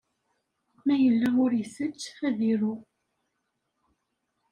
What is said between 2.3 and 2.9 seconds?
iru.